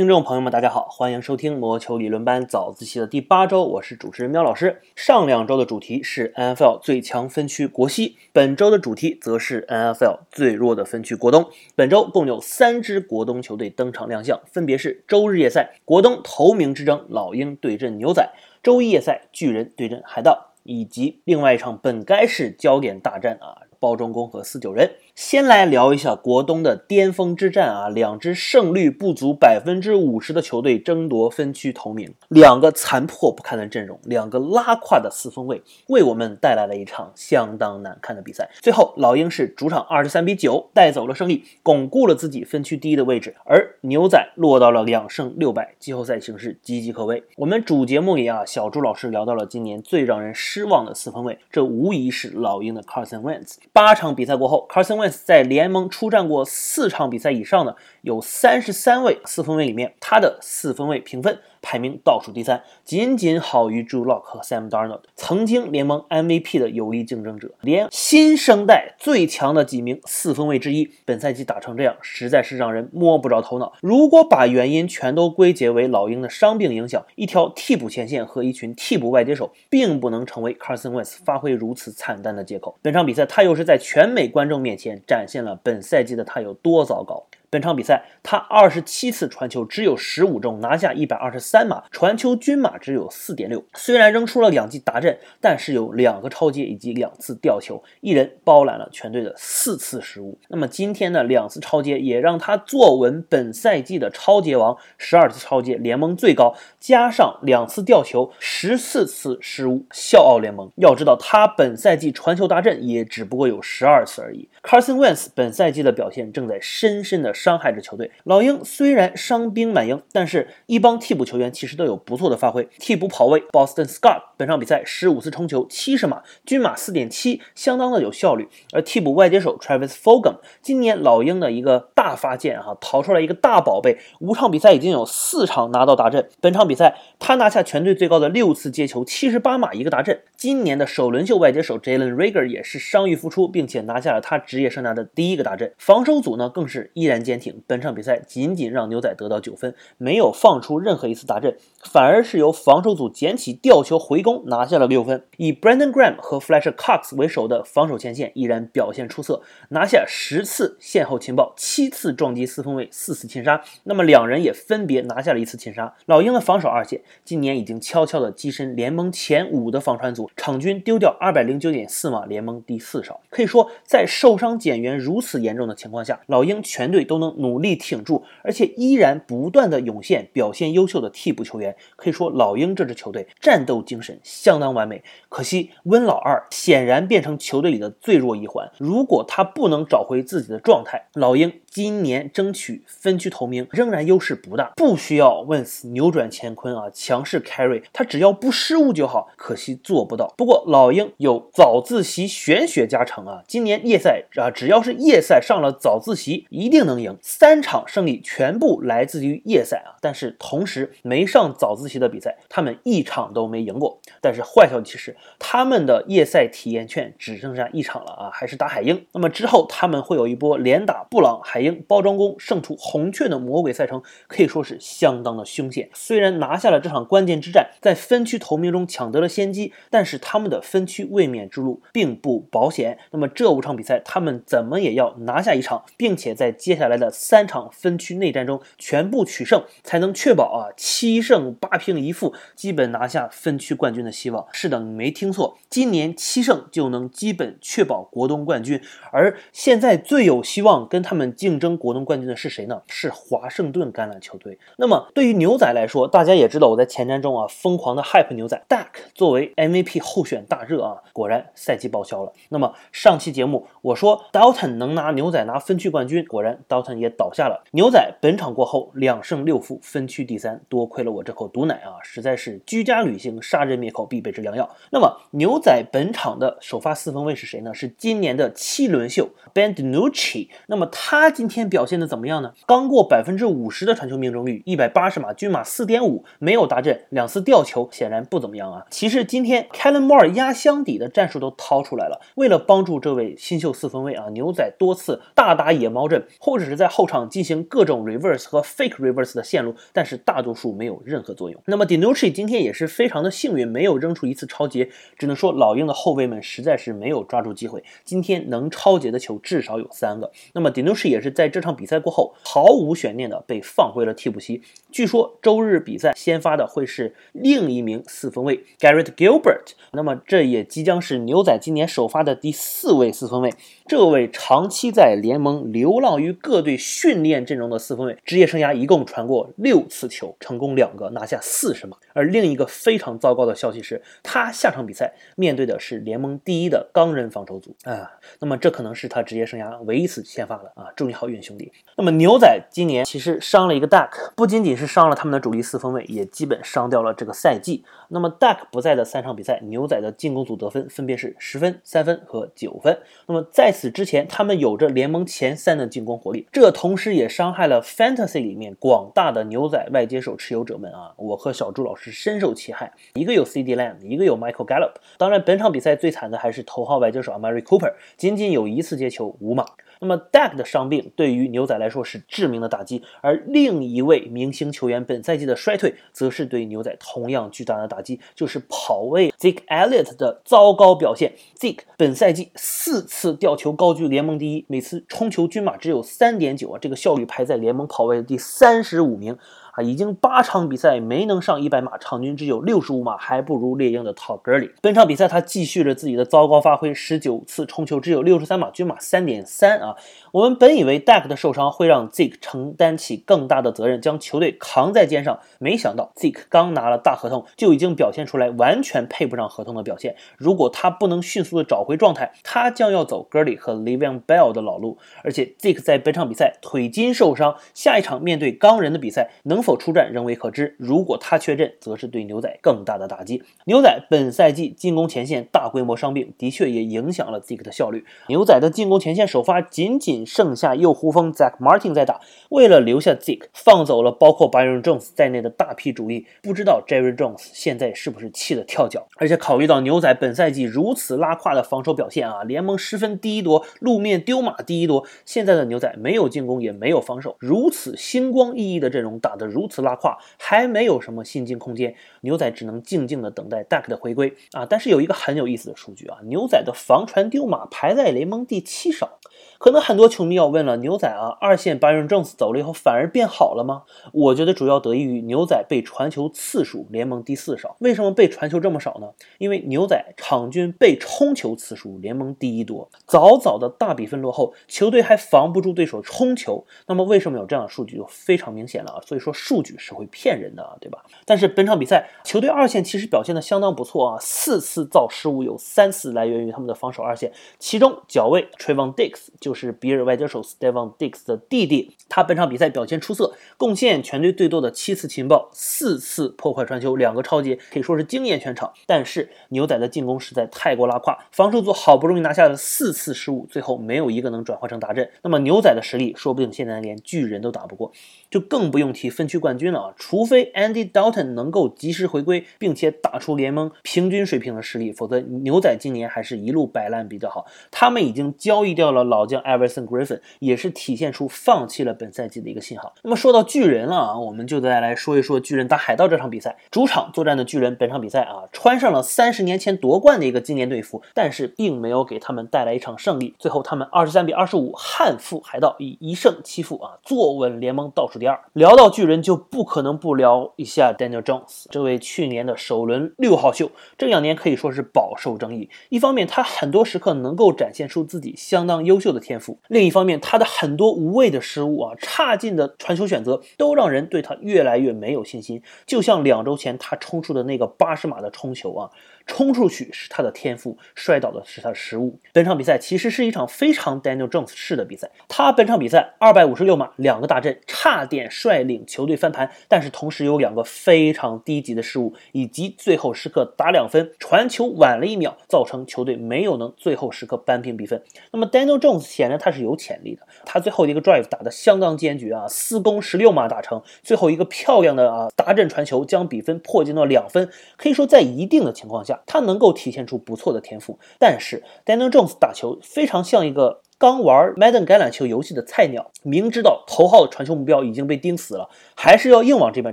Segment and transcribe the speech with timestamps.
[0.00, 4.80] 听众朋友们，大家好，欢迎收听魔球理论班早自习的第八周，我是主持人喵老师。
[4.96, 11.50] 上两周的主题是 NFL 最强分区国西，本周的主题则是 NFL 最弱的分区国东。
[11.74, 18.26] 本周共有三支国东球队登场亮相，分别是周日夜赛国东头名之争老鹰对阵牛仔，
[18.62, 24.92] 周一夜赛巨人对阵海盗，以及另外一场本该是焦点大战啊，包装工和四九人。
[25.16, 38.48] 先来聊一下国东的巅峰之战啊，两支胜率不足百分之五十的球队争夺分区头名，两个残破不堪的阵容，两个拉胯的四分卫，为我们带来了一场相当难看的比赛。
[38.60, 47.22] 最后，老鹰是主场二十三比九带走了胜利，巩固了自己分区第一的位置，而牛仔落到了两胜六败，季后赛形势岌岌可危。
[47.36, 53.56] 我们主节目里啊，小朱老师聊到了今年最让人失望的四分卫，这无疑是老鹰的 Carson Wentz。
[53.72, 55.20] 八场比赛过后，Carson Wentz。
[55.24, 61.38] 在联盟出战过四场比赛以上的有三十三位四分卫里面，他的四分卫评分。
[61.62, 73.74] 排名倒数第三，仅仅好于 Drew Lock 和 Sam Darnold，曾经联盟 MVP 的有力竞争者，连新生代最强的几名四分卫之一，本赛季打成这样，实在是让人摸不着头脑。
[73.82, 82.78] 如果把原因全都归结为老鹰的伤病影响，一条替补前线和一群替补外接手，并不能成为 Carson Wentz 发挥如此惨淡的借口。
[82.80, 87.26] 本场比赛，他又是在全美观众面前展现了本赛季的他有多糟糕。
[87.52, 93.64] 本场比赛，他二十七次传球，只有十五中，拿下一百二十三码，传球均码只有四点六。
[93.74, 100.38] 虽然扔出了两记达阵，但是有两个超接以及两次吊球，一人包揽了全队的四次失误。
[100.48, 110.70] 那么今天的两次超接也让他坐稳本赛季的超接王，十二次超接联盟最高，加上两次吊球，十四次失误，笑傲联盟。
[110.76, 114.48] 要知道他本赛季传球达阵也只不过有十二次而已。
[114.62, 117.34] Carson Wentz 本赛季的表现正在深深的。
[117.40, 118.10] 伤害着球队。
[118.24, 122.68] 老鹰虽然伤兵满营，但是一帮替补球员其实都有不错的发挥。
[122.78, 128.48] 替补跑位 Boston Scott 本场比赛十五次冲球七十码，均码四点七，相当的有效率。
[128.72, 133.98] 而替补外接手 Travis Fulgham 今年老鹰的一个大发现哈，逃出来一个大宝贝。
[134.20, 140.20] 五场比赛已经有四场拿到达阵，本场比赛他拿下全队最高的六次接球七十八码一个达阵。
[140.36, 145.72] 今年的首轮秀外接手 Jalen Rager 也是伤愈复出，并且拿下了他职业生涯的第一个大阵。
[145.78, 147.20] 防守组呢更是依然。
[147.20, 155.22] 坚挺，本场比赛仅仅让牛仔得到九分，没有放出任何一次大阵，反而是由防守组捡起吊球回攻拿下了六分。
[155.36, 163.62] 以 Brandon Graham 和 Fletcher Cox 为首的防守前线依然表现出色，拿下十次线后情报，七次撞击四分卫，四次擒杀。
[163.84, 165.94] 那么两人也分别拿下了一次擒杀。
[166.06, 173.20] 老鹰的防守二线今年已经悄悄地跻身联盟前五的防传组，场均丢掉二百零九点四码，联盟第四少。
[173.28, 177.20] 可以说，在受伤减员如此严重的情况下，老鹰全队都。
[177.20, 185.04] 能努力挺住，而且依然不断的涌现表现优秀的替补球员，可以说老鹰这支球队战斗精神相当完美。
[185.28, 199.28] 可惜温老二显然变成球队里的最弱一环，如果他不能找回自己的状态，老鹰今年争取分区头名仍然优势不大，不需要问死扭转乾坤啊，强势 carry，他只要不失误就好。
[199.36, 200.32] 可惜做不到。
[200.38, 207.16] 不过老鹰有早自习玄学加成啊，今年夜赛啊，只要是夜赛上了早自习，一定能赢。
[207.22, 214.00] 三场胜利全部来自于夜赛啊，但是同时没上早自习的比赛，他们一场都没赢过。
[214.20, 219.06] 但是坏消息是，他们的夜赛体验券只剩下一场了啊，还是打海鹰。
[219.12, 225.88] 那么之后他们会有一波连打布朗、海鹰、包装工、胜出红雀的魔鬼赛程，可以说是相当的凶险。
[225.94, 232.98] 虽然拿下了这场关键之战，在分区头名中抢得了先机，但是他们的分区卫冕之路并不保险。
[233.10, 237.00] 那么这五场比赛，他他们怎么也要拿下一场，并且在接下来。
[237.00, 244.46] 的三场分区内战中全部取胜，才能确保啊七胜八平一负，基本拿下分区冠军的希望。
[244.52, 248.82] 是的，你没听错，今年七胜就能基本确保国东冠军。
[249.12, 252.82] 而现在最有希望跟他们竞争国东冠军的是谁呢？
[252.88, 254.58] 是华盛顿橄榄球队。
[254.76, 262.32] 那么对于牛仔来说，大家也知道我在前瞻中啊疯狂的 hype 牛仔，Dak 作为 MVP 候选大热啊，果然赛季报销了。
[262.50, 266.90] 那么上期节目我说 Dalton 能拿牛仔拿分区冠军，果然 Dalton。
[267.00, 267.62] 也倒下了。
[267.70, 270.60] 牛仔本场过后两胜六负，分区第三。
[270.68, 274.68] 多亏了我这口毒奶啊，实在是居家旅行杀人灭口必备之良药。
[274.90, 277.72] 那么牛仔本场的首发四分卫是谁呢？
[277.72, 280.48] 是今年的七轮秀 Ben DiNucci。
[280.66, 282.52] 那么他今天表现的怎么样呢？
[282.66, 288.84] 刚过百分之五十的传球命中率，一百八十码，均码四点五，没有达阵，两次吊球，显然不怎么样啊。
[288.90, 301.60] 其实今天 Kellen Moore 压箱底的战术都掏出来了，为了帮助这位新秀四分分卫啊，牛仔多次大打野猫阵，或者是在后场进行各种 reverse 和 fake reverse 的线路，但是大多数没有任何作用。
[301.66, 304.88] 那么 Dinucci 今天也是非常的幸运，没有扔出一次超节，
[305.18, 307.84] 只能说老鹰的后卫们实在是没有抓住机会。
[308.04, 310.30] 今天能超节的球至少有三个。
[310.54, 314.62] 那么 Dinucci 也是在这场比赛过后毫无悬念的被放回了替补席。
[314.90, 319.72] 据说周日比赛先发的会是另一名四分卫 Garrett Gilbert。
[319.92, 323.52] 那么这也即将是牛仔今年首发的第四位四分卫。
[323.90, 331.96] 这位长期在联盟流浪于各队训练阵容的四分卫，职业生涯一共传过六次球，成功两个，拿下四十码。
[332.12, 338.08] 而另一个非常糟糕的消息是，他下场比赛面对的是联盟第一的钢人防守组啊。
[338.38, 340.86] 那么这可能是他职业生涯唯一一次先发了啊！
[340.94, 341.72] 祝你好运，兄弟。
[341.96, 347.84] 那么牛仔今年其实伤了一个 Duck，不仅仅是伤了他们的主力四分卫，也基本伤掉了这个赛季。
[348.10, 352.96] 那么 Duck 不在的三场比赛，牛仔的进攻组得分分别是十分、三分和九分。
[353.26, 361.14] 那么在此此之前，他们有着联盟前三的进攻火力，这同时也伤害了 Fantasy 里面广大的牛仔外接手持有者们啊！
[361.16, 364.92] 我和小朱老师深受其害，一个有 CD Lamb，一个有 Michael Gallup。
[365.16, 369.64] 当然，本场比赛最惨的还是头号外接手 Amari Cooper，仅仅有一次接球五码。
[370.00, 381.34] 那么 Dak 的伤病对于牛仔来说是致命的打击，而另一位明星球员本赛季的衰退，则是对牛仔同样巨大的打击，就是跑位 Zeke Elliott 的糟糕表现。
[381.58, 389.36] Zeke 本赛季四次吊球高居联盟第一，每次冲球均码只有三点九啊，这个效率排在联盟跑位的第三十五名。
[389.82, 394.72] 已经八场比赛没能上一百码，场均只有六十五码，还不如猎鹰的 Todd Gurley。
[394.82, 399.94] 本场比赛他继续着自己的糟糕发挥，十九次冲球只有六十三码，均码三点三啊。
[400.32, 410.16] 我们本以为 Dak 的受伤会让 Zeke 承担起更大的责任，将球队扛在肩上，没想到 Zeke 刚拿了大合同，就已经表现出来完全配不上合同的表现。
[410.36, 414.98] 如果他不能迅速的找回状态，他将要走 Gurley 和 Le'Veon Bell 的老路。
[415.22, 419.60] 而且 Zeke 在本场比赛腿筋受伤，下一场面对钢人的比赛能。
[419.60, 420.74] 否否出战仍未可知。
[420.78, 423.44] 如果他缺阵，则是对牛仔更大的打击。
[423.66, 428.04] 牛仔本赛季进攻前线大规模伤病，的确也影响了 Zeke 的效率。
[428.26, 432.20] 牛仔的进攻前线首发仅仅剩下右胡锋 Zach Martin 在打。
[432.48, 436.26] 为了留下 Zeke，放走了包括 Byron Jones 在内的大批主力。
[436.42, 439.06] 不知道 Jerry Jones 现在是不是气得跳脚？
[439.18, 445.06] 而且考虑到牛仔本赛季如此拉胯的防守表现啊，联盟失分第一多，路面丢马第一多。
[445.24, 449.49] 现在的牛仔没有进攻，也没有防守，如此星光熠熠的阵容打得。
[449.50, 454.64] 如此拉胯，还没有什么新进空间，牛仔只能静静的等待 Duck 的回归啊！
[454.64, 459.18] 但是有一个很有意思的数据啊，牛仔的防传丢马排在联盟第七少。
[459.60, 463.82] 可能很多球迷要问了，牛仔啊，二线 Byron Jones 走了以后反而变好了吗？
[464.10, 467.76] 我觉得主要得益于牛仔被传球次数联盟第四少。
[467.80, 469.10] 为什么被传球这么少呢？
[469.36, 476.64] 因为牛仔场均被冲球次数联盟第一多，早早的大比分落后，球队还防不住对手冲球。
[476.86, 479.00] 那么为什么有这样的数据就非常明显了啊？
[479.06, 481.04] 所以说数据是会骗人的啊，对吧？
[481.26, 489.49] 但是本场比赛球队二线其实表现的相当不错啊，四次造失误有三次来源于他们的防守二线，其中脚位 Trevon Dix 就。
[489.50, 498.72] 就是比尔外交手 Stevon Dix 的弟弟，他本场比赛表现出色，贡献全队最多的七次情报，四次破坏传球，两个超级，可以说是惊艳全场。
[498.86, 505.10] 但是牛仔的进攻实在太过拉胯，防守组好不容易拿下了四次失误，最后没有一个能转化成达阵。
[505.22, 507.90] 那么牛仔的实力说不定现在连巨人都打不过，
[508.30, 509.94] 就更不用提分区冠军了啊！
[509.98, 517.46] 除非 Andy Dalton 能够及时回归，并且打出联盟平均水平的实力，否则牛仔今年还是一路摆烂比较好。
[517.72, 519.40] 他们已经交易掉了老将。
[519.40, 522.94] Everson Griffin 也是体现出放弃了本赛季的一个信号。
[523.02, 526.58] 那么说到巨人了啊，我们就再来说一说巨人打海盗这场比赛。
[526.70, 533.34] 主场作战的巨人本场比赛啊，穿上了三十年前夺冠的一个经典队服，但是并没有给他们带来一场胜利。
[533.38, 538.38] 最后他们二十三比二十五憾负海盗，以一胜七负啊，坐稳联盟倒数第二。
[538.52, 545.70] 聊到巨人，就不可能不聊一下 Daniel Jones 这位去年的首轮六号秀，这两年可以说是饱受争议。
[545.88, 549.20] 一方面，他很多时刻能够展现出自己相当优秀的。
[549.20, 549.58] 天赋。
[549.68, 555.62] 另一方面，他的很多无谓的失误啊，差劲的传球选择，都让人对他越来越没有信心。
[555.86, 558.90] 就像两周前他冲出的那个八十码的冲球啊。
[559.30, 562.18] 冲出去是他的天赋，摔倒的是他的失误。
[562.32, 565.08] 本场比赛其实是一场非常 Daniel Jones 式的比赛。
[565.28, 578.02] 他本场比赛二百五十六码，两个大阵，差点率领球队翻盘，但是同时有两个非常低级的失误，以及最后时刻打两分，传球晚了一秒，造成球队没有能最后时刻扳平比分。
[578.32, 589.19] 那么 Daniel Jones 显然他是有潜力的，他最后一个 drive 打得相当坚决啊，四攻十六码打成，最后一个漂亮的啊达阵传球将比分迫近到两分，可以说在一定的情况下。
[589.26, 599.92] 他能够体现出不错的天赋，但是 Daniel Jones 打球非常像一个刚玩 Madden 橄榄球游戏的菜鸟，明知道头号传球目标已经被盯死了，还是要硬往这边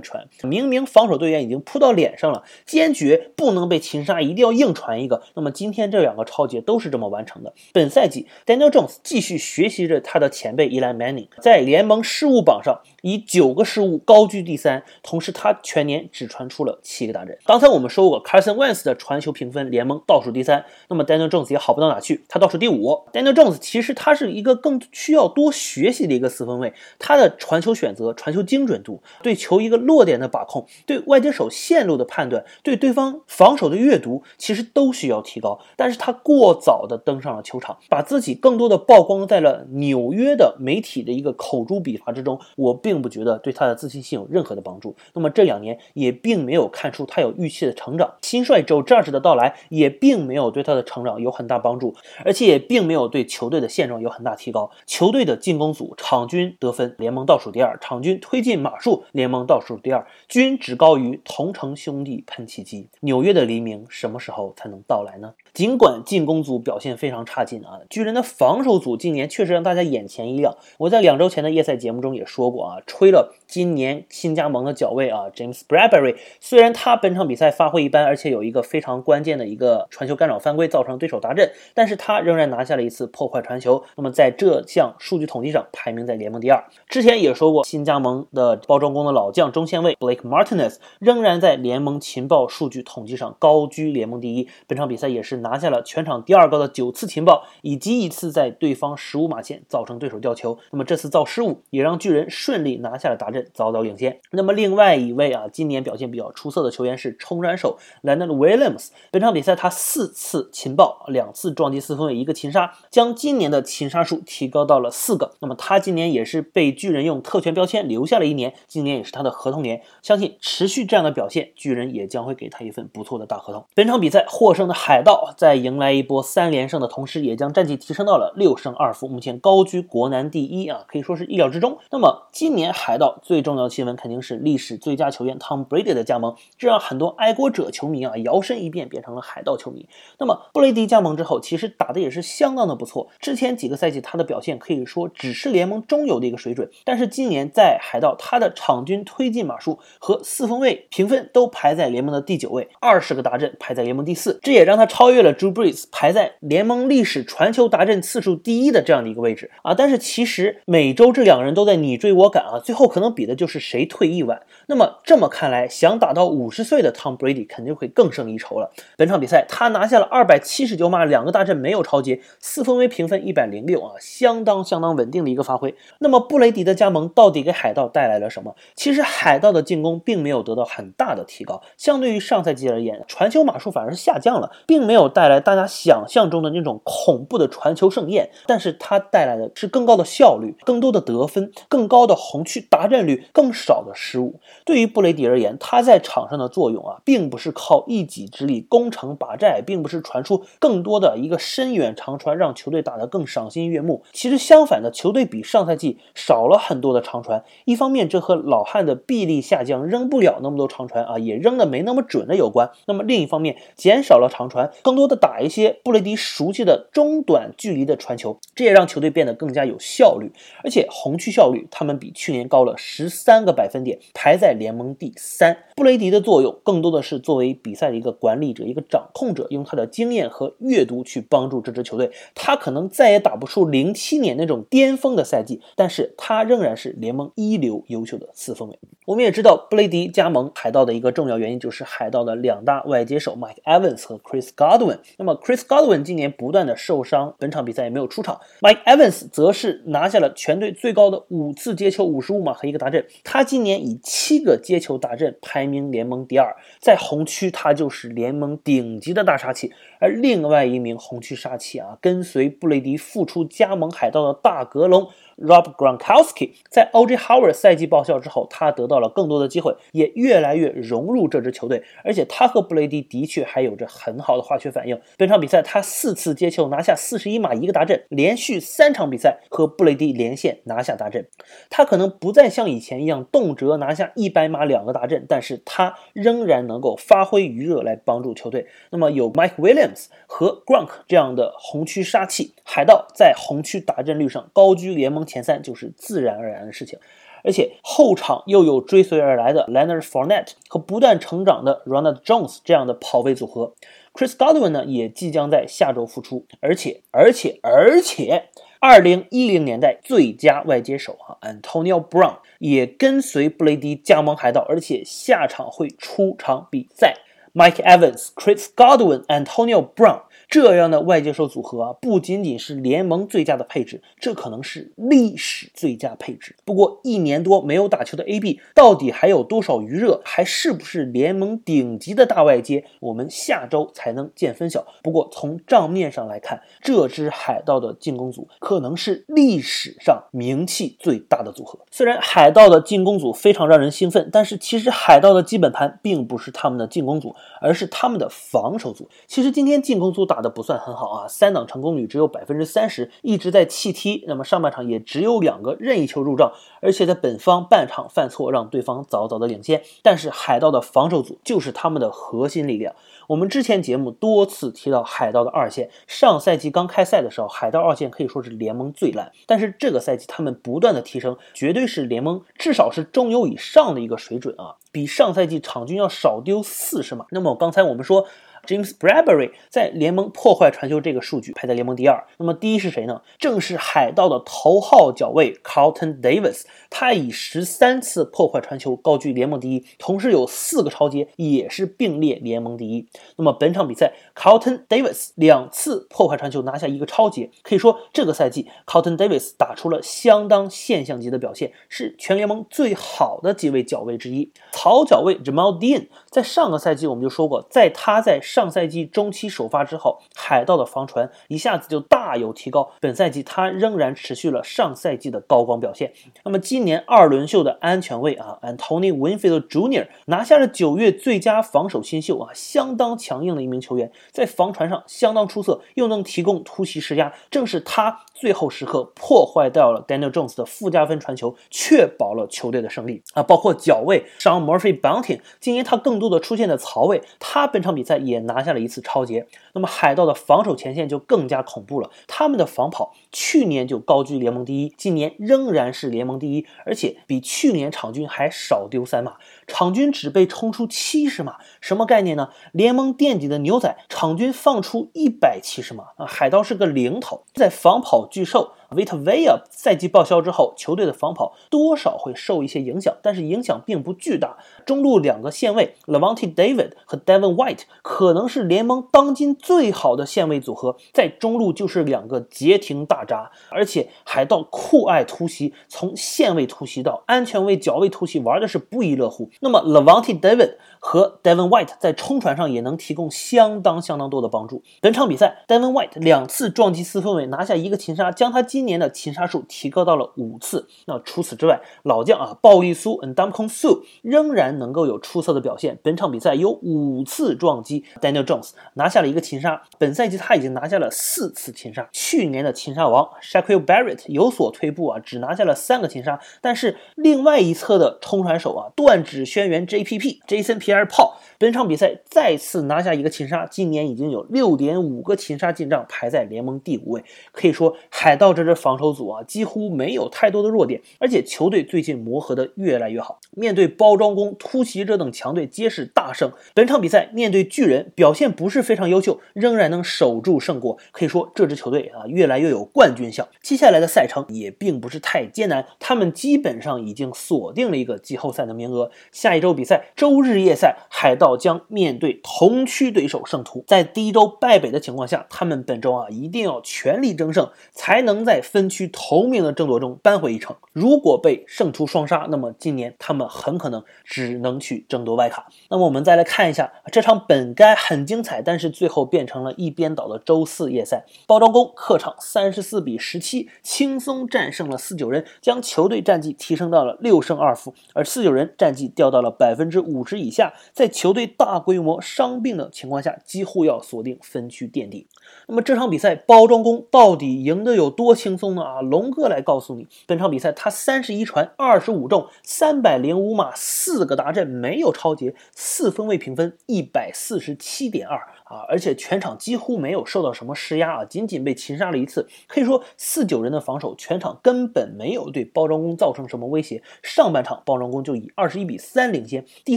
[0.00, 0.26] 传。
[0.44, 5.22] 明明防守队员已经扑到脸上了，坚决不能被擒杀，一定要硬传一个。
[5.34, 7.52] 那么今天这两个超节都是这么完成的。
[7.74, 17.38] 本赛季，Daniel Jones 继续学习着他的前辈 Eli Manning，在联盟失误榜上以九个失误高居第三，同时他全年只传出了七个大阵。
[17.44, 23.04] 刚才我们说过，Carson Wentz 的传球评分联盟倒数第三，那么 Daniel Jones 也好不到哪去，他倒数第五。
[23.12, 35.60] Daniel Jones 其实他是一个更需要多学习的一个四分卫，他的传球选择、传球精准度、对球一个落点的把控、对外接手线路的判断、对对方防守的阅读，其实都需要提高。
[35.76, 44.96] 但是他过早的登上了球场，把自己更多的曝光在了纽约的媒体的一个口诛笔伐之中，我并并不觉得对他的自信心有任何的帮助。
[45.14, 48.12] 那么这两年也并没有看出他有预期的成长。
[48.22, 54.72] 新帅 Joe Judge 的到来也并没有对他的成长有很大帮助，而且也并没有对球队的现状有很大提高。
[54.84, 62.88] 球队的进攻组场均得分联盟倒数第二，场均推进码数联盟倒数第二，均只高于同城兄弟喷气机。
[63.02, 65.34] 纽约的黎明什么时候才能到来呢？
[65.54, 70.56] 尽管进攻组表现非常差劲啊，巨人的防守组今年确实让大家眼前一亮。
[70.78, 83.82] 我在两周前的夜赛节目中也说过啊，吹了今年新加盟的脚位啊，James Bradbury，虽然他本场比赛发挥一般，而且有一个非常关键的一个传球干扰犯规，造成对手达阵，但是他仍然拿下了一次破坏传球。
[83.96, 86.62] 那么在这项数据统计上排名在联盟第二。
[86.88, 94.48] 之前也说过，新加盟的包装工的老将中线位 Blake Martinez 仍然在联盟情报数据统计上高居联盟第一。
[94.66, 100.58] 本场比赛也是拿下了全场第二高的九次情报，以及一次在对方十五码线造成对手掉球。
[100.70, 104.20] 那么这次造失误也让巨人顺利拿下了达阵，早早领先。
[104.30, 108.88] 那么另外一位啊，今年表现比较出色的球员是冲斩手 Leonard Williams。
[109.10, 115.32] 本场比赛他四次擒报，两次撞击四分卫，一个擒杀，将今年的擒杀数提高到了四个。
[115.40, 119.82] 那么他今年也是被巨人用特权标签留下了一年，今年也是他的合同年。
[120.02, 123.64] 相信持续这样的表现，巨人也将会给他一份不错的大合同。
[123.74, 131.78] 本场比赛获胜的海盗在迎来一波三连胜的同时，也将战绩提升到了六胜二负，目前高居国南第一啊，可以说是意料之中。
[131.90, 139.88] 那么今年年海盗最重要的新闻肯定是历史最佳球员 Tom Brady 的加盟，这让很多爱国者球迷啊摇身一变变成了海盗球迷。
[140.18, 143.08] 那么布雷迪加盟之后，其实打的也是相当的不错。
[143.20, 159.74] 之前几个赛季他的表现可以说只是联盟中游的一个水准，但是今年在海盗，他的场均推进码数和四分卫评分都排在联盟的第九位，二十个达阵排在联盟第四，这也让他超越了 Drew Brees，排在联盟历史传球达阵次数第一的这样的一个位置啊。
[159.74, 164.42] 但是其实每周这两个人都在你追我赶啊，最后可能比的就是谁退役晚。
[164.70, 168.70] 那么这么看来，想打到五十岁的 Tom Brady 肯定会更胜一筹了。
[168.98, 175.74] 本场比赛他拿下了二百七十九码，两个大阵没有超节，四分卫评分一百零六啊，相当相当稳定的一个发挥。
[176.00, 178.54] 那么布雷迪的加盟到底给海盗带来了什么？
[178.74, 188.28] 其实海盗的进攻并没有得到很大的提高，相对于上赛季而言，传球码数反而是下降了，并没有带来大家想象中的那种恐怖的传球盛宴。
[188.46, 194.38] 但是它带来的是更高的效率、更多的得分、更高的红区达阵率、更少的失误。
[194.68, 204.02] 对于布雷迪而言，他在场上的作用啊，并不是靠一己之力攻城拔寨，并不是传出更多的一个深远长传，让球队打得更赏心悦目。
[204.12, 207.42] 其实相反的，球队比上赛季少了很多的长传。
[207.64, 212.70] 一方面，这和老汉的臂力下降，扔不了那么多长传啊，也扔的没那么准的有关。
[212.84, 220.30] 那么另一方面，减少了长传，更多的打一些布雷迪熟悉的中短距离的传球，这也让球队变得更加有效率。
[220.62, 225.56] 而且红区效率，他们比去年高了十三个百分点，排在联盟第三。
[225.76, 232.10] 布雷迪的作用更多的是作为比赛的一个管理者、一个掌控者，用他的经验和阅读去帮助这支球队。
[232.34, 238.78] 他可能再也打不出零七年那种巅峰的赛季，但是他仍然是联盟一流优秀的四分卫。
[239.06, 244.98] 我们也知道，布雷迪加盟海盗的一个重要原因就是海盗的两大外接手 Mike Evans 和 Chris Godwin。
[245.16, 248.40] 那么 Chris Godwin 今年不断的受伤，本场比赛也没有出场。
[248.60, 253.06] Mike Evans 则是拿下了全队最高的五次接球五十五码和一个达阵。
[253.24, 259.72] 他今年以七个接球大阵排名联盟第二，在红区他就是联盟顶级的大杀器。
[260.00, 265.08] 而另外一名红区杀器啊，跟随布雷迪复出加盟海盗的大格隆。
[265.40, 271.82] Rob Gronkowski 在 OJ Howard 赛季报销之后，他得到了更多的机会，也越来越融入这支球队。
[272.04, 275.00] 而且他和布雷迪的确还有着很好的化学反应。
[275.16, 281.28] 本场比赛他四次接球拿下四十一码一个达阵，连续三场比赛和布雷迪连线拿下达阵。
[281.70, 288.66] 他可能不再像以前一样动辄拿下一百码两个达阵，但是他仍然能够发挥余热来帮助球队。
[288.90, 290.06] 那么有 Mike Williams。
[290.26, 296.98] 和 Gronk 这样的红区杀器，海盗在红区打阵率上高居联盟前三就是自然而然的事情。
[297.44, 303.74] 而且后场又有追随而来的 Leonard Fournette 和不断成长的 Ronald Jones 这样的跑位组合
[304.12, 308.48] ，Chris Godwin 呢也即将在下周复出，而且而且而且，
[308.80, 317.14] 二零一零年代最佳外接手哈 Antonio Brown 也跟随布雷迪加盟海盗，而且下场会出场比赛。
[317.54, 320.22] Mike Evans、Chris Godwin、Antonio Brown。
[320.48, 326.56] 这样的外接手组合啊，不仅仅是联盟最佳的配置，这可能是历史最佳配置。
[326.64, 332.86] 不过一年多没有打球的 AB，到底还有多少余热，还是不是联盟顶级的大外接？
[333.00, 334.86] 我们下周才能见分晓。
[335.02, 341.78] 不过从账面上来看，这支海盗的进攻组可能是历史上名气最大的组合。
[341.90, 349.10] 虽然海盗的进攻组非常让人兴奋，但是其实海盗的基本盘并不是他们的进攻组，而是他们的防守组。
[349.26, 350.37] 其实今天进攻组打。
[350.38, 354.24] 打的不算很好啊，三档成功率只有百分之三十，一直在弃踢。
[354.28, 359.82] 那么上半场也只有两个任意球入账，而且在本方半场犯错，让对方早早的领先。
[360.00, 362.94] 但是海盗的防守组就是他们的核心力量。
[363.26, 369.32] 我们之前节目多次提到海盗的二线，上赛季刚开赛的时候，海盗二线可以说是联盟最烂。
[369.44, 377.26] 但是这个赛季他们不断的提升，绝对是联盟至少是中游以上的一个水准啊，比上赛季场均要少丢四十码。
[377.32, 378.28] 那么刚才我们说。
[378.68, 382.22] James Bradbury 在联盟破坏传球这个数据排在联盟第二。
[382.36, 383.22] 那么第一是谁呢？
[383.38, 393.08] 正是海盗的头号脚卫 Carlton Davis，他以十三次破坏传球高居联盟第一，同时有四个超接也是并列联盟第一。
[393.36, 404.52] 那么本场比赛，Carlton Davis 两次破坏传球拿下一个超接，可以说这个赛季 Carlton Davis 打出了相当现象级的表现，是全联盟最好的几位脚卫之一。
[404.72, 412.90] 草脚卫 Jamal Dean 在上个赛季我们就说过，在他在上上赛季中期首发之后，海盗的防传一下子就大有提高。
[412.98, 416.12] 本赛季他仍然持续了上赛季的高光表现。
[416.44, 420.08] 那么今年二轮秀的安全卫啊，Antony Winfield Jr.
[420.26, 433.42] 拿下了九月最佳防守新秀啊，相当强硬的一名球员，在防传上相当出色，又能提供突袭施压，正是他最后时刻破坏掉了 Daniel Jones 的附加分传球，确保了球队的胜利啊。
[433.42, 438.38] 包括脚卫 Sean Murphy Bunting，今年他更多的出现在槽位，他本场比赛也。
[438.48, 442.08] 拿下了一次超节，那么海盗的防守前线就更加恐怖了。
[442.28, 449.34] 他们的防跑去年就高居联盟第一，今年仍然是联盟第一，而且比去年场均还少丢三码，
[449.68, 452.48] 场均只被冲出七十码，什么概念呢？
[452.72, 456.26] 联盟垫底的牛仔场均放出一百七十码啊！
[456.26, 458.72] 海盗是个零头，在防跑巨兽。
[458.90, 464.56] Vita Vea 赛季报销之后，球队的防跑多少会受一些影响，但是影响并不巨大。
[464.86, 479.50] 中路两个线位 Levante David 和 Devon White 可能是联盟当今最好的线位组合，在中路就是两个截停大闸，而且海盗酷爱突袭，从线位突袭到安全位、脚位突袭，玩的是不亦乐乎。
[479.60, 484.82] 那么 Levante David 和 Devon White 在冲传上也能提供相当相当多的帮助。
[485.02, 490.86] 本场比赛，Devon White 两次撞击四分卫拿下一个擒杀，将他今年的擒杀数提高到了五次。
[491.06, 495.98] 那除此之外，老将啊，鲍利苏 and Damkon Su 仍然能够有出色的表现。
[496.00, 499.82] 本场比赛有五次撞击，Daniel Jones 拿下了一个擒杀。
[499.98, 502.08] 本赛季他已经拿下了四次擒杀。
[502.12, 506.38] 去年的擒杀王 Shaquille Barrett 有所退步啊，只拿下了三个擒杀。
[506.60, 517.24] 但是另外一侧的冲传手啊，断指轩辕 JPP Jason Pierre Paul 本场比赛再次拿下一个擒杀，今年已经有六点五个擒杀进账，排在联盟第五位。
[517.50, 517.88] 可以说。
[518.10, 523.40] 海盗这支防守组啊，几乎没有太多的弱点，而且球队最近磨合的越来越好。
[523.50, 526.52] 面对包装工、突袭者等强队，皆是大胜。
[526.72, 530.96] 本场比赛面对巨人，表现不是非常优秀，仍然能守住胜果。
[531.10, 533.48] 可以说这支球队啊，越来越有冠军相。
[533.60, 539.10] 接下来的赛程也并不是太艰难，他们基本上已经锁定了一个季后赛的名额。
[539.32, 543.82] 下一周比赛，周日夜赛，海盗将面对同区对手圣徒。
[543.88, 548.18] 在第一周败北的情况下，他们本周啊，一定要全力争胜，才。
[548.28, 550.76] 能在分区头名的争夺中扳回一城。
[550.92, 555.68] 如果被胜出双杀，那么今年他们很可能只能去争夺外卡。
[555.88, 561.24] 那么我们再来看一下这场本该很精彩，但是最后变成了一边倒的周四夜赛。
[561.46, 575.28] 包装工客场三十四比十七轻松战胜了四九人，将球队战绩提升到了六胜二负，而四九人战绩掉到了百分之五十以下，在球队大规模伤病的情况下，几乎要锁定分区垫底。
[575.68, 578.08] 那么这场比赛包装工到底赢得有？
[578.18, 579.02] 多轻轻松呢啊！
[579.02, 592.46] 龙哥来告诉你，本场比赛他三十一传二十五中，三百零五码，四个达阵，没有超节，四分位评分一百四十七点二啊，而且全场几乎没有受到什么施压啊，仅仅被擒杀了一次。
[592.66, 597.02] 可以说四九人的防守全场根本没有对包装工造成什么威胁。
[597.22, 599.96] 上半场包装工就以二十一比三领先，第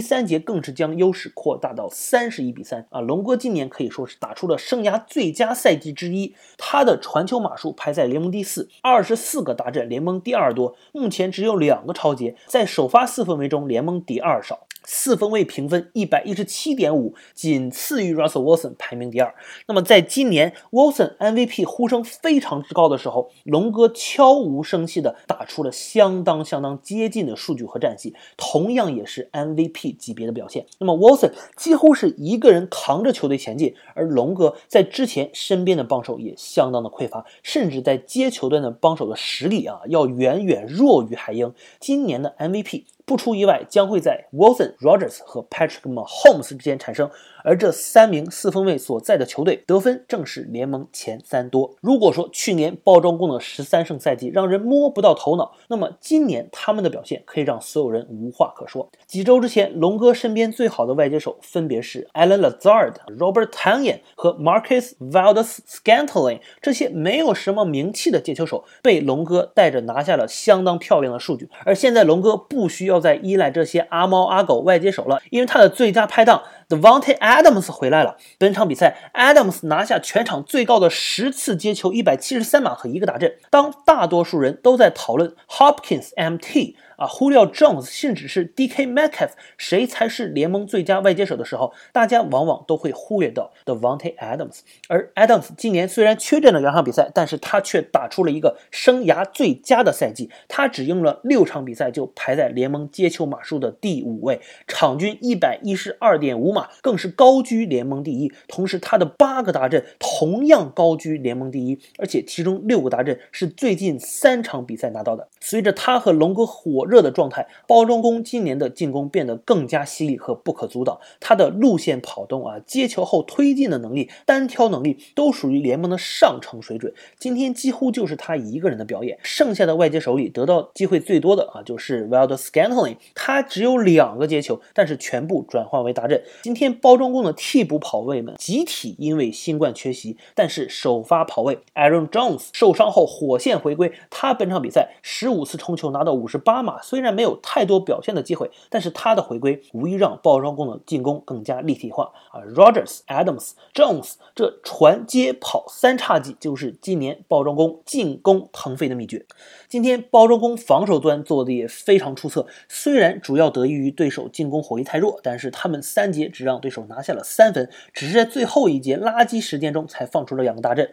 [0.00, 3.00] 三节更是将优势扩大到三十一比三啊！
[3.00, 14.66] 龙哥今年可以说是打出了生涯最佳赛季之一，他的传球码数排在联盟第四，二十四个达阵，联盟第二多，目前只有两个超节，在首发四分卫中联盟第二少。
[14.84, 19.34] 四分卫评分一百一十七点五，仅次于 Russell Wilson，排名第二。
[19.66, 30.66] 那么，在今年 Wilson MVP 呼声非常之高的时候，龙哥悄无声息的打出了相当相当接近的数据和战绩，同样也是 MVP 级别的表现。
[30.78, 41.52] 那么，Wilson 几乎是一个人扛着球队前进，而龙哥在之前身边的帮手也相当的匮乏，甚至在接球端的帮手的实力啊，要远远弱于海鹰。
[41.78, 42.84] 今年的 MVP。
[43.04, 47.10] 不出意外，将会在 Wilson、Rogers 和 Patrick Mahomes 之间产生。
[47.42, 51.74] 而这三名四分卫所在的球队得分正是联盟前三多。
[51.80, 58.88] 如果说去年包装工的十三胜赛季让人摸不到头脑，那么今年他们的表现可以让所有人无话可说。
[59.06, 71.48] 几周之前，龙哥身边最好的外接手分别是 Alan Lazard、Robert t a n y a n 和 Marcus Valdes-Scantling，这些没有什么名气的接球手被龙哥带着拿下了相当漂亮的数据。
[71.64, 76.42] 而现在龙哥不需要再依赖这些阿猫阿狗外接手了，因为他的最佳拍档。
[76.68, 78.18] Devonte Adams 回来了。
[78.36, 83.36] 本场比赛，Adams 拿下全场最高的十次接球，一百七十三码和一个打阵。
[83.48, 86.76] 当大多数人都在讨论 Hopkins MT。
[87.02, 94.60] 啊，Julio Jones，甚至是 DK Metcalf，谁才是联盟最佳外接手的时候，大家往往都会忽略到 Devonte Adams。
[94.88, 100.30] 而 Adams 今年虽然缺阵了两场比赛，但是他却打出了一个生涯最佳的赛季。
[100.46, 108.32] 他只用了六场比赛就排在联盟接球码数的第五位，场均一百一十二点五码，更是高居联盟第一。
[108.46, 115.26] 同时，他的八个达阵同样高居联盟第一，而且其中六个达阵是最近三场比赛拿到的。
[115.40, 116.86] 随着他和龙哥火。
[116.91, 121.00] 热热的状态，包装工今年的进攻变得更加犀利和不可阻挡。
[121.18, 126.92] 他的路线跑动啊，接球后推进的能力，单挑能力都属于联盟的上乘水准。
[127.18, 129.18] 今天几乎就是他一个人的表演。
[129.22, 136.22] 剩下的外接手里得到机会最多的啊，就是 Wild Scantling，他只有两个接球，但是全部转换为达阵。
[136.42, 146.81] 今天包装工的替补跑位们集体因为新冠缺席，但是首发跑位 Aaron Jones 受伤后火线回归，他本场比赛十五次冲球拿到五十八码。
[146.82, 159.24] 虽然没有太多表现的机会，但是他的回归无疑让包装工的进攻更加立体化啊！Rogers、Adams、Jones 这传接跑三叉戟就是今年包装工进攻腾飞的秘诀。
[159.68, 170.92] 今天包装工防守端做的也非常出色，虽然主要得益于对手进攻火力太弱，但是他们三节只让对手拿下了三分，只是在最后一节垃圾时间中才放出了两个大阵。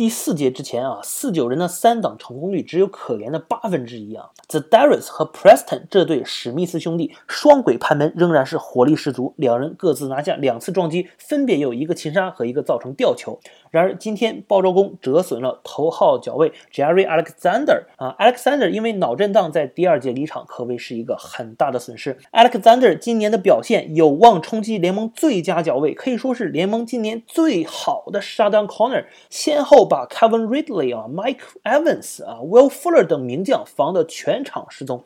[0.00, 4.30] 第四节之前啊，四九人的三档成功率只有可怜的八分之一啊。
[4.48, 13.38] The Darius 和 Preston 这对史密斯兄弟双轨盘门仍然是火力十足，两人各自拿下两次撞击，分别有一个擒杀和一个造成吊球。
[13.70, 22.16] 然而今天包装工折损了头号脚卫 Jerry Alexander 啊，Alexander 因为脑震荡在第二节离场，可谓是一个很大的损失。
[22.32, 29.80] Alexander 今年的表现有望冲击联盟最佳脚卫，可以说是联盟今年最好的 shutdown corner，先后。
[29.90, 35.02] 把 Kevin Ridley 啊、Mike Evans 啊、Will Fuller 等名将防得全场失踪。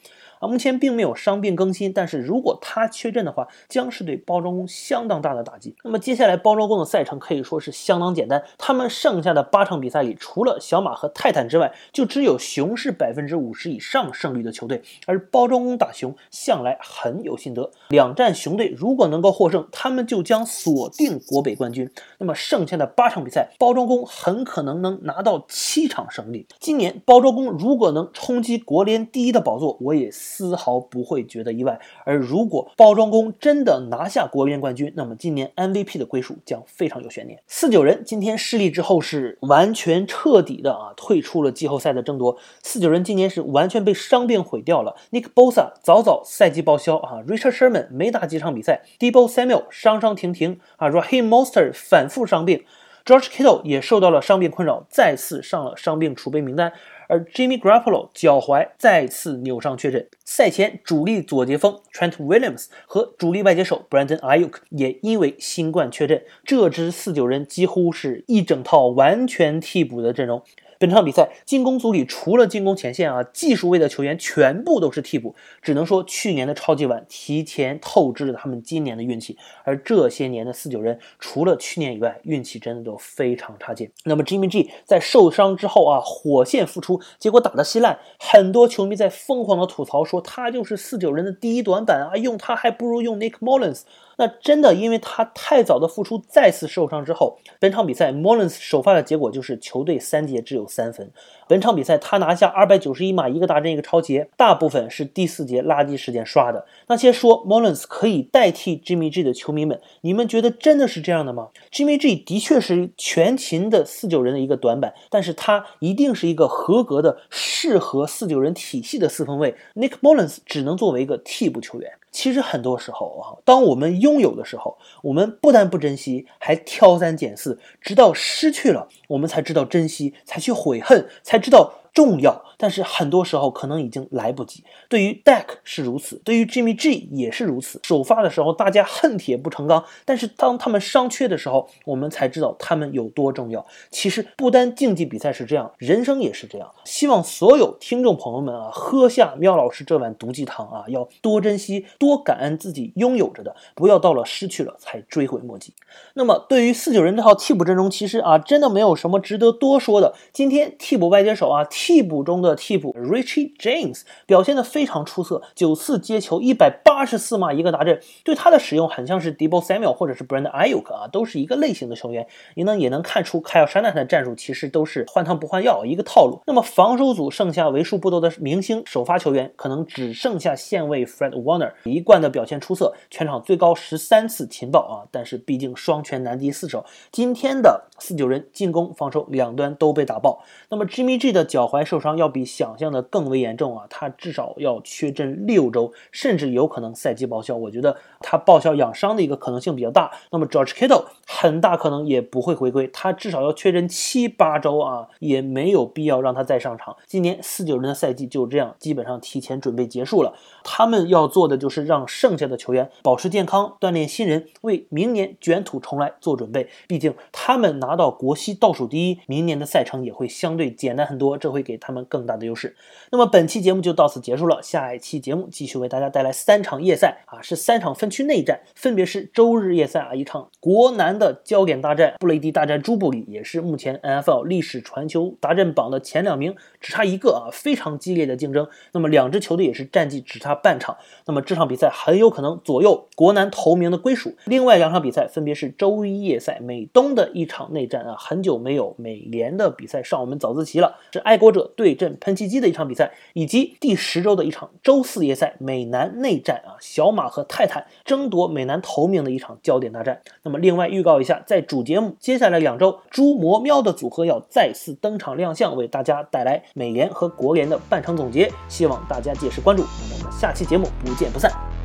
[0.47, 5.75] 目前并没有伤病更新，但是如果他缺阵的话，将是对包装工相当大的打击。
[5.85, 14.83] 那么接下来包装工的赛程可以说是相当简单，他们剩下的八场比赛里，除了小马和泰坦之外，就只有熊是百分之五十以上胜率的球队。
[15.07, 21.91] 而包装工打熊向来很有心得，两战熊队如果能够获胜，他们就将锁定国北冠军。
[22.19, 26.47] 那么剩下的八场比赛，包装工很可能能拿到七场胜利。
[26.59, 30.11] 今年包装工如果能冲击国联第一的宝座，我也。
[30.35, 31.79] 丝毫不会觉得意外。
[32.05, 37.41] 而如果包装工真的拿下国联冠军，那么今年 MVP 的归属将非常有悬念。
[37.47, 42.37] 四九人今天失利之后是完全彻底的啊，退出了季后赛的争夺。
[42.63, 44.97] 四九人今年是完全被伤病毁掉了。
[45.13, 52.65] Nick Bosa 早早赛季报销啊，Richard Sherman 没打几场比赛，Debo Samuel 伤伤停停啊，Raheem Mostert 反复伤病
[53.05, 56.73] ，George Kittle 也受到了伤病困扰，再次上了伤病储备名单。
[57.09, 66.23] 而 Jimmy Garoppolo 脚踝再次扭伤确诊，赛前主力左截锋 Trent Williams 和主力外接手 Brandon Ayuk 也因为新冠确诊。
[66.45, 70.43] 这支四九人几乎是一整套完全替补的阵容。
[70.79, 79.37] 本场比赛进攻组里除了进攻前线啊，技术位的球员全部都是替补，只能说去年的超级碗提前透支了他们今年的运气。
[79.65, 83.91] 而这些年的四九人，除了去年以外，运气真的都非常差劲。
[84.05, 93.83] 那么 Jimmy G 在受伤之后啊，火线复出，结果打得稀烂，很多球迷在疯狂的吐槽说他就是四九人的第一短板啊，用他还不如用 Nick Mullins。
[94.17, 101.11] 那真的，因为他太早的复出，再次受伤之后，本场比赛 Mullins 首发的结果就是球队三节只有三分。
[101.47, 106.65] 本场比赛他拿下二百九十一码，一个大阵一个超节，大部分是第四节垃圾时间刷的。
[106.87, 119.55] 那些说 Mullins 可以代替 Jimmy G 的球迷们，你们觉得真的是这样的吗？Jimmy G 的确是全勤的四九人的一个短板，但是他一定是一个合格的、适合四九人体系的四分卫。
[119.75, 121.93] Nick Mullins 只能作为一个替补球员。
[122.15, 131.75] 其实很多时候啊，当我们拥有的时候，我们不但不珍惜，还挑三拣四，直到失去了，我们才知道珍惜，才去悔恨，才知道。
[131.95, 134.65] 重要，但是很多时候可能已经来不及。
[134.89, 137.81] 对于 Deck 是如此，对于 Jimmy G 也是如此。
[137.83, 143.67] 首发的时候大家恨铁不成钢，但是当他们伤缺的时候，我们才知道他们有多重要。
[143.91, 146.71] 其实不单竞技比赛是这样，人生也是这样。
[146.85, 155.75] 希望所有听众朋友们啊，喝下喵老师这碗毒鸡汤啊，要多珍惜、多感恩自己拥有着的，不要到了失去了才追悔莫及。
[156.15, 160.15] 那么对于四九人这套替补阵容，其实啊，真的没有什么值得多说的。
[160.33, 161.65] 今天替补外接手啊。
[161.71, 172.27] 替补中的替补 Richie James 表现的非常出色，九次接球，一百八十四码一个达阵，对他的使用很像是 Debo Samuel 或者是 Brandon Ayuk 啊，都是一个类型的球员。
[172.55, 176.41] 你呢也能看出 Kyle Shanahan 的战术其实都是换汤不换药一个套路。
[176.47, 190.43] 那么防守组剩下为数不多的明星首发球员，可能只剩下现位 Fred Warner，一贯的表现出色，全场最高十三次擒报啊，但是毕竟双拳难敌四手，今天的四九人进攻防守两端都被打爆。
[190.71, 191.65] 那么 Jimmy G 的脚。
[191.75, 193.87] 踝受伤要比想象的更为严重啊！
[193.89, 197.57] 他至少要缺阵六周，甚至有可能赛季报销。
[197.57, 200.11] 我觉得他报销养伤的一个可能性比较大。
[200.31, 206.95] 那么 George Kittle 很大可能也不会回归，他至少要缺阵七八周啊，也没有必要让他再上场。
[207.07, 210.35] 今年四九人的赛季就这样基本上提前准备结束了。
[210.63, 216.69] 他们要做的就是让剩下的球员保持健康，锻炼新人，为明年卷土重来做准备。
[216.87, 221.65] 毕竟他们拿到国西倒数第一，明年的赛程也会相对简单很多，这会。
[221.65, 222.77] 给他们更大的优势。
[223.11, 238.69] 那么本期节目就到此结束了，下一期节目继续为大家带来三场夜赛啊，是三场分区内战，分别是周日夜赛啊，一场国南的焦点大战，布雷迪大战朱布里，也是目前 NFL 历史传球达阵榜的前两名，只差一个啊，非常激烈的竞争。
[238.93, 244.35] 那么两支球队也是战绩只差半场，那么这场比赛很有可能左右国南头名的归属。
[244.45, 251.55] 另外两场比赛分别是周一夜赛美东的一场内战啊，很久没有美联的比赛上我们早自习了，是爱国。
[251.55, 260.21] 者对阵喷气机的一场比赛，以及第十周的一场周四夜赛美男内战啊，小马和泰坦争夺美男头名的一场焦点大战。
[260.43, 269.83] 那么，另外预告一下，在主节目接下来两周，猪魔喵的组合要再次登场亮相，为大家带来美联和国联的半场总结，希望大家届时关注。
[269.83, 271.84] 那么，我们下期节目不见不散。